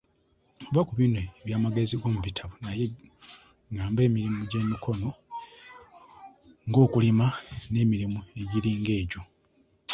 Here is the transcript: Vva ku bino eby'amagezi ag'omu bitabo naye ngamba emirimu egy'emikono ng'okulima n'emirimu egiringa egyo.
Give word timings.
Vva 0.71 0.81
ku 0.87 0.93
bino 0.99 1.19
eby'amagezi 1.41 1.93
ag'omu 1.95 2.19
bitabo 2.25 2.53
naye 2.63 2.85
ngamba 3.73 3.99
emirimu 4.07 4.37
egy'emikono 4.43 5.09
ng'okulima 6.67 7.27
n'emirimu 7.71 8.19
egiringa 8.41 8.91
egyo. 9.01 9.21